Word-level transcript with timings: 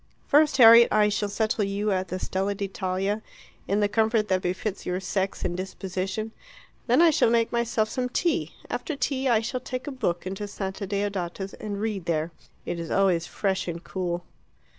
"First, 0.25 0.57
Harriet, 0.57 0.87
I 0.91 1.09
shall 1.09 1.29
settle 1.29 1.63
you 1.63 1.91
at 1.91 2.07
the 2.07 2.17
Stella 2.17 2.55
d'Italia, 2.55 3.21
in 3.67 3.81
the 3.81 3.87
comfort 3.87 4.29
that 4.29 4.41
befits 4.41 4.83
your 4.83 4.99
sex 4.99 5.45
and 5.45 5.55
disposition. 5.55 6.31
Then 6.87 7.03
I 7.03 7.11
shall 7.11 7.29
make 7.29 7.51
myself 7.51 7.87
some 7.87 8.09
tea. 8.09 8.53
After 8.67 8.95
tea 8.95 9.29
I 9.29 9.41
shall 9.41 9.59
take 9.59 9.85
a 9.85 9.91
book 9.91 10.25
into 10.25 10.47
Santa 10.47 10.87
Deodata's, 10.87 11.53
and 11.53 11.79
read 11.79 12.05
there. 12.05 12.31
It 12.65 12.79
is 12.79 12.89
always 12.89 13.27
fresh 13.27 13.67
and 13.67 13.83
cool." 13.83 14.25